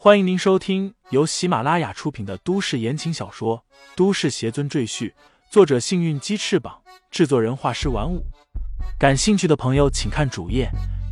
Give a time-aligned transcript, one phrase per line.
[0.00, 3.64] 欢迎您收听由喜马拉雅出品的都市言情小说
[3.96, 5.10] 《都市邪尊赘婿》，
[5.50, 8.24] 作者：幸运鸡翅膀，制作人：画师玩五。
[8.96, 10.70] 感兴趣的朋友，请看主页，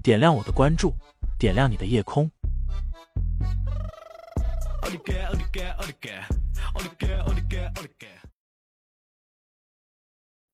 [0.00, 0.94] 点亮我的关注，
[1.40, 2.30] 点亮你的夜空。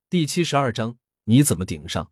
[0.08, 2.10] 第七十二章，你怎么顶上？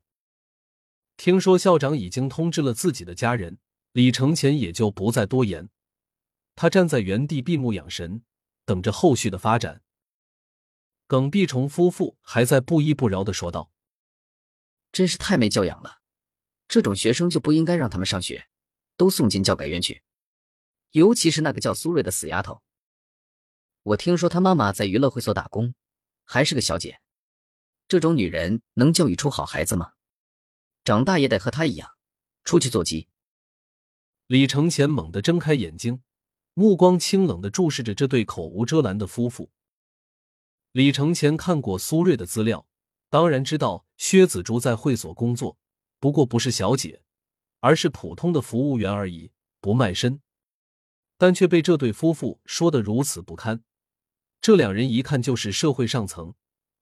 [1.17, 3.57] 听说校长已经通知了自己的家人，
[3.93, 5.71] 李承前也就不再多言。
[6.55, 8.23] 他站在原地闭目养神，
[8.65, 9.83] 等着后续的发展。
[11.07, 13.71] 耿碧虫夫妇还在不依不饶的说道
[14.93, 16.01] ：“真是太没教养了！
[16.69, 18.49] 这种学生就不应该让他们上学，
[18.97, 20.03] 都送进教改院去。
[20.93, 22.63] 尤其是那个叫苏瑞的死丫头。
[23.83, 25.75] 我听说她妈妈在娱乐会所打工，
[26.25, 27.01] 还是个小姐。
[27.89, 29.93] 这种女人能教育出好孩子吗？
[30.85, 31.91] 长大也得和她一样，
[32.45, 33.09] 出去做鸡。”
[34.29, 36.03] 李承前猛地睁开眼睛。
[36.55, 39.51] 目光清冷的注视着这对口无遮拦的夫妇。
[40.73, 42.67] 李承前看过苏瑞的资料，
[43.09, 45.57] 当然知道薛子竹在会所工作，
[45.99, 47.03] 不过不是小姐，
[47.61, 50.21] 而是普通的服务员而已，不卖身。
[51.17, 53.63] 但却被这对夫妇说的如此不堪。
[54.41, 56.35] 这两人一看就是社会上层，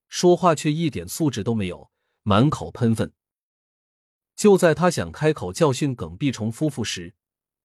[0.08, 1.91] 说话却一点素质都没有，
[2.22, 3.12] 满口喷粪。
[4.34, 7.14] 就在他想开口教训耿碧虫夫妇时，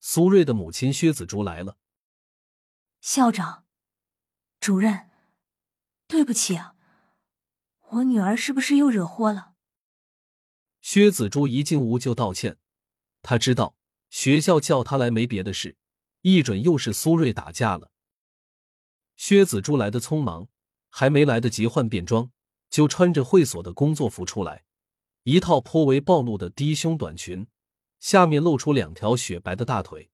[0.01, 1.77] 苏瑞的母亲薛子竹来了。
[3.07, 3.65] 校长，
[4.59, 5.11] 主任，
[6.07, 6.73] 对不起啊，
[7.89, 9.53] 我女儿是不是又惹祸了？
[10.81, 12.57] 薛子珠一进屋就道歉，
[13.21, 13.75] 他知道
[14.09, 15.77] 学校叫他来没别的事，
[16.21, 17.91] 一准又是苏瑞打架了。
[19.15, 20.47] 薛子珠来的匆忙，
[20.89, 22.31] 还没来得及换便装，
[22.71, 24.65] 就穿着会所的工作服出来，
[25.21, 27.45] 一套颇为暴露的低胸短裙，
[27.99, 30.09] 下面露出两条雪白的大腿。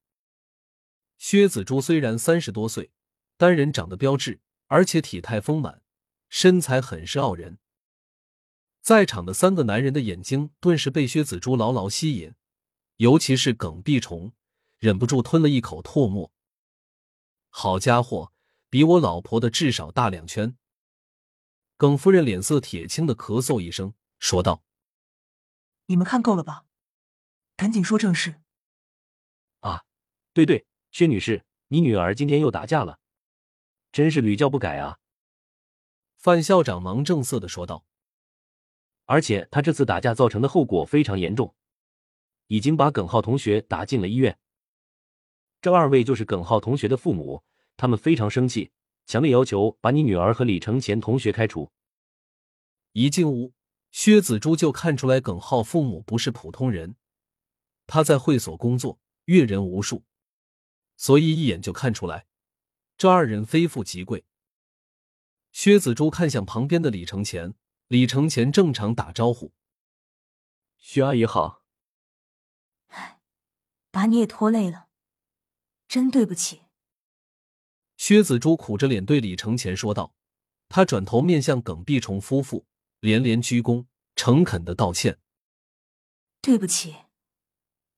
[1.21, 2.91] 薛子珠虽然三十多岁，
[3.37, 5.83] 单人长得标致，而且体态丰满，
[6.29, 7.59] 身材很是傲人。
[8.81, 12.33] 在场的三个男人的眼睛顿时被薛子珠牢牢吸引，
[12.95, 14.33] 尤其是耿碧虫，
[14.79, 16.33] 忍不住吞了一口唾沫。
[17.49, 18.33] 好家伙，
[18.71, 20.57] 比我老婆的至少大两圈。
[21.77, 24.63] 耿夫人脸色铁青的咳嗽一声，说道
[25.85, 26.65] ：“你们看够了吧？
[27.55, 28.41] 赶紧说正事。”
[29.61, 29.85] 啊，
[30.33, 30.65] 对对。
[30.91, 32.99] 薛女士，你女儿今天又打架了，
[33.93, 34.99] 真是屡教不改啊！
[36.17, 37.85] 范校长忙正色的说道。
[39.05, 41.55] 而且他这次打架造成的后果非常严重，
[42.47, 44.37] 已经把耿浩同学打进了医院。
[45.61, 47.41] 这二位就是耿浩同学的父母，
[47.77, 48.71] 他们非常生气，
[49.05, 51.71] 强烈要求把你女儿和李承前同学开除。
[52.91, 53.53] 一进屋，
[53.91, 56.95] 薛子珠就看出来耿浩父母不是普通人，
[57.87, 60.03] 他在会所工作，阅人无数。
[61.01, 62.27] 所以一眼就看出来，
[62.95, 64.23] 这二人非富即贵。
[65.51, 67.55] 薛子珠看向旁边的李承前，
[67.87, 69.51] 李承前正常打招呼
[70.77, 71.65] ：“薛阿姨好。
[72.89, 73.19] ”“哎，
[73.89, 74.89] 把你也拖累了，
[75.87, 76.65] 真对不起。”
[77.97, 80.13] 薛子珠苦着脸对李承前说道。
[80.69, 82.67] 他转头面向耿碧虫夫妇，
[82.99, 85.19] 连连鞠躬，诚恳的道歉
[86.39, 86.95] ：“对不起，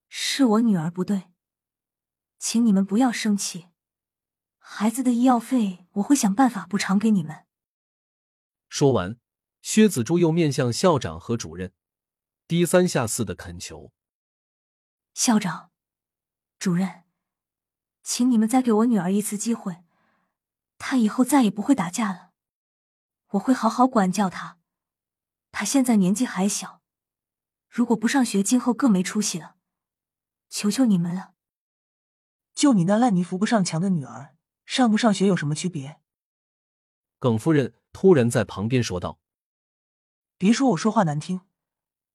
[0.08, 1.24] 是我女儿不对。”
[2.46, 3.70] 请你们不要生气，
[4.58, 7.46] 孩子的医药费我会想办法补偿给你们。
[8.68, 9.18] 说完，
[9.62, 11.72] 薛子珠又面向校长和主任，
[12.46, 13.94] 低三下四的恳求
[15.16, 15.72] ：“校长、
[16.60, 17.06] 主任，
[18.04, 19.86] 请你们再给我女儿一次机会，
[20.78, 22.32] 她以后再也不会打架了。
[23.30, 24.60] 我会好好管教她。
[25.54, 26.82] 她现在年纪还小，
[27.70, 29.56] 如果不上学，今后更没出息了。
[30.50, 31.30] 求求你们了。”
[32.54, 36.00] 就你那烂泥扶不上墙的女儿，上不上学有什么区别？
[37.20, 39.20] 耿夫人突然在旁边说道
[40.38, 41.42] ：“别说我说话难听，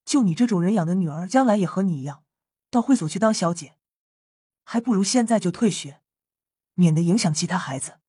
[0.05, 2.23] 就你这种人养的女儿，将来也和你一样，
[2.69, 3.75] 到会所去当小姐，
[4.63, 6.01] 还不如现在就退学，
[6.75, 7.99] 免得影响其他孩子。”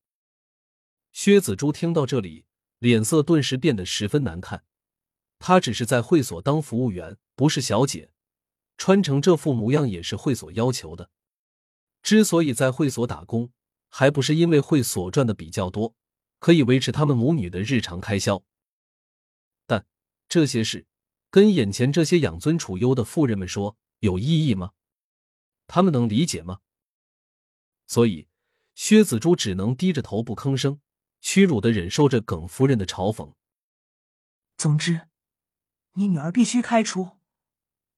[1.11, 2.45] 薛子珠听到这里，
[2.79, 4.63] 脸色顿时变得十分难看。
[5.39, 8.11] 她只是在会所当服务员，不是小姐，
[8.77, 11.09] 穿成这副模样也是会所要求的。
[12.01, 13.51] 之所以在会所打工，
[13.89, 15.95] 还不是因为会所赚的比较多，
[16.39, 18.43] 可以维持他们母女的日常开销。
[19.65, 19.85] 但
[20.27, 20.87] 这些事
[21.29, 24.71] 跟眼前这些养尊处优的妇人们说有意义吗？
[25.67, 26.59] 他们能理解吗？
[27.87, 28.27] 所以
[28.73, 30.81] 薛子珠只能低着头不吭声，
[31.21, 33.33] 屈辱的忍受着耿夫人的嘲讽。
[34.57, 35.07] 总之，
[35.93, 37.17] 你女儿必须开除，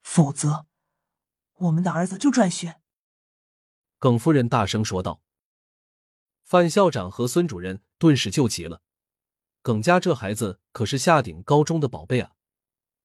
[0.01, 0.67] 否则
[1.53, 2.81] 我们的儿子就转学。
[4.03, 5.21] 耿夫人大声说道。
[6.41, 8.81] 范校长和孙主任顿时就急了。
[9.61, 12.33] 耿家这孩子可是下顶高中的宝贝啊！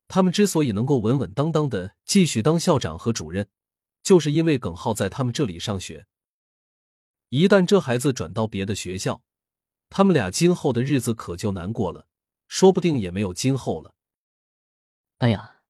[0.08, 3.48] 他们之所以能够稳稳当当的继续当校长和主任，
[4.02, 6.08] 就是因为耿浩在他们这里上学。
[7.28, 9.22] 一旦这孩子转到别的学校，
[9.88, 12.08] 他们俩今后的日子可就难过了，
[12.48, 13.94] 说不定也没有今后了。
[15.18, 15.60] 哎呀，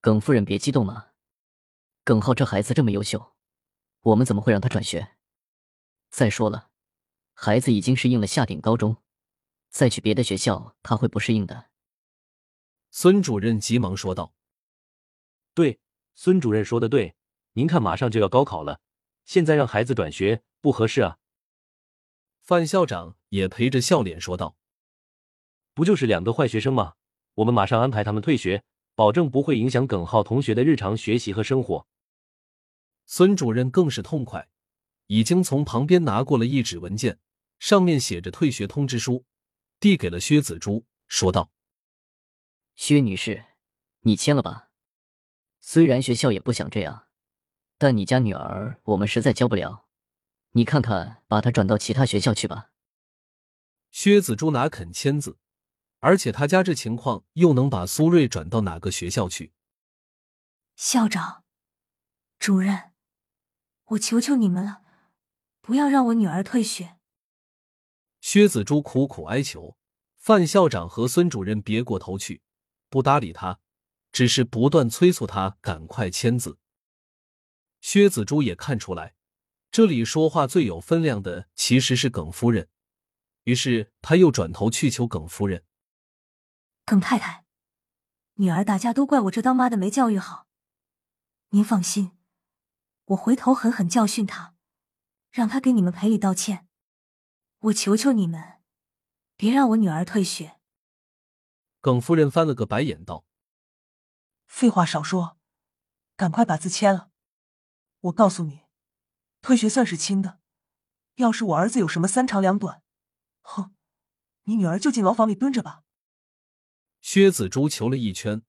[0.00, 1.08] 耿夫人别激动嘛，
[2.02, 3.34] 耿浩这孩子这么优秀，
[4.02, 5.16] 我们怎么会让他转学？
[6.10, 6.70] 再说了，
[7.34, 8.96] 孩子已经适应了下顶高中。
[9.68, 11.70] 再去别的学校，他会不适应的。
[12.90, 14.34] 孙主任急忙说道
[15.54, 15.78] ：“对，
[16.14, 17.14] 孙主任说的对。
[17.52, 18.80] 您看，马上就要高考了，
[19.24, 21.18] 现在让孩子转学不合适啊。”
[22.40, 24.56] 范校长也陪着笑脸说道
[25.74, 26.94] ：“不就是两个坏学生吗？
[27.34, 28.64] 我们马上安排他们退学，
[28.94, 31.86] 保证不会影响耿浩同学的日常学习和生活。”
[33.12, 34.48] 孙主任更是痛快，
[35.08, 37.18] 已经从旁边拿过了一纸文件，
[37.58, 39.24] 上面写着退学通知书。
[39.80, 41.50] 递给了薛子珠，说道
[42.76, 43.46] ：“薛女士，
[44.02, 44.68] 你签了吧。
[45.58, 47.08] 虽然学校也不想这样，
[47.78, 49.88] 但你家女儿我们实在教不了，
[50.52, 52.70] 你看看，把她转到其他学校去吧。”
[53.90, 55.36] 薛子珠哪肯签字？
[55.98, 59.52] 而且他家这情况，又能把苏瑞转到哪个学校去？
[60.76, 61.42] 校长、
[62.38, 62.89] 主任，
[63.90, 64.82] 我求求你们了，
[65.60, 66.98] 不要让我女儿退学。
[68.20, 69.76] 薛子珠苦苦哀求，
[70.16, 72.42] 范校长和孙主任别过头去，
[72.88, 73.58] 不搭理他，
[74.12, 76.58] 只是不断催促他赶快签字。
[77.80, 79.14] 薛子珠也看出来，
[79.72, 82.68] 这里说话最有分量的其实是耿夫人，
[83.44, 85.64] 于是他又转头去求耿夫人
[86.86, 87.44] ：“耿太太，
[88.34, 90.46] 女儿大家都怪我这当妈的没教育好，
[91.48, 92.12] 您放心，
[93.10, 94.54] 我回头狠狠教训他，
[95.30, 96.68] 让他给你们赔礼道歉。”
[97.64, 98.60] 我求求你们，
[99.36, 100.58] 别让我女儿退学。
[101.80, 103.26] 耿夫人翻了个白眼，道
[104.46, 105.38] ：“废话少说，
[106.16, 107.10] 赶快把字签了。
[108.00, 108.62] 我告诉你，
[109.42, 110.40] 退学算是轻的。
[111.16, 112.82] 要是我儿子有什么三长两短，
[113.42, 113.74] 哼，
[114.44, 115.82] 你女儿就进牢房里蹲着吧。”
[117.02, 118.42] 薛子珠求了一圈，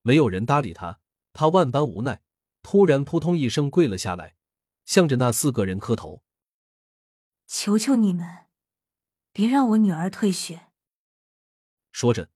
[0.00, 1.00] 没有人搭理他，
[1.32, 2.22] 他万般无奈，
[2.68, 4.34] 突然扑通一声跪了下来，
[4.84, 6.24] 向着那四个人磕头
[7.46, 8.46] ：“求求你们！”
[9.32, 10.72] 别让我女儿退学！
[11.92, 12.28] 说着，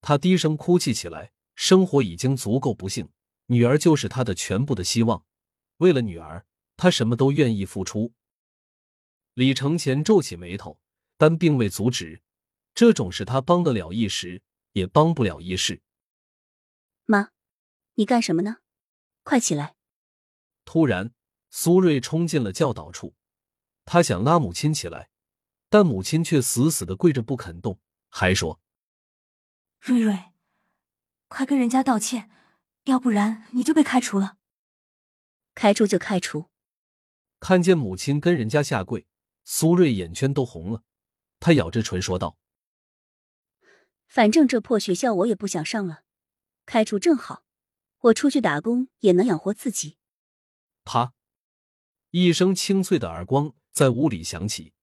[0.00, 1.34] 他低声哭泣起来。
[1.54, 3.10] 生活已经足够不幸，
[3.48, 5.22] 女儿就是他的全部的希望。
[5.76, 6.46] 为了女儿，
[6.78, 8.14] 他什么都愿意付出。
[9.34, 10.80] 李承前皱起眉头，
[11.18, 12.22] 但并未阻止。
[12.74, 14.42] 这种事他帮得了一时，
[14.72, 15.82] 也帮不了一世。
[17.04, 17.32] 妈，
[17.96, 18.63] 你干什么呢？
[19.24, 19.74] 快起来！
[20.64, 21.12] 突然，
[21.50, 23.14] 苏瑞冲进了教导处，
[23.84, 25.10] 他想拉母亲起来。
[25.70, 28.60] 但母亲却死死的跪着不肯动，还说
[29.82, 30.32] ：“瑞瑞，
[31.26, 32.30] 快跟人家道歉，
[32.84, 34.36] 要不然你就被开除了。”
[35.52, 36.48] 开除就开除。
[37.40, 39.08] 看见母亲跟人家下跪，
[39.42, 40.84] 苏瑞眼圈都红了，
[41.40, 42.38] 他咬着唇说道
[44.06, 46.04] ：“反正这破学校我也不想上了，
[46.66, 47.44] 开除正好，
[48.04, 49.96] 我出去打工也能养活自己。”
[50.84, 51.14] 啪！
[52.10, 54.74] 一声清脆的耳光在屋里响起。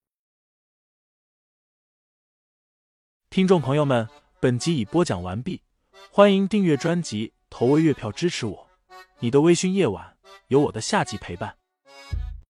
[3.29, 5.61] 听众朋友们，本集已播讲完毕，
[6.11, 8.69] 欢迎订阅专辑，投喂月票支持我。
[9.19, 10.17] 你的微醺夜晚，
[10.47, 11.60] 有我的下集陪伴。